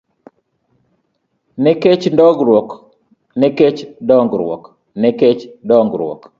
Nikech 1.57 2.05
dongruok 4.07 4.63
m 6.23 6.25